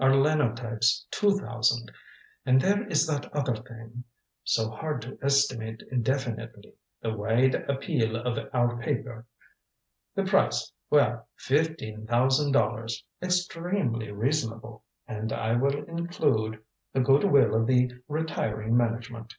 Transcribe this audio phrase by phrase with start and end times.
[0.00, 1.92] Our linotypes two thousand.
[2.46, 4.04] And there is that other thing
[4.42, 6.72] so hard to estimate definitely
[7.02, 9.26] the wide appeal of our paper.
[10.14, 13.04] The price well fifteen thousand dollars.
[13.22, 14.82] Extremely reasonable.
[15.06, 16.64] And I will include
[16.94, 19.34] the good will of the retiring management."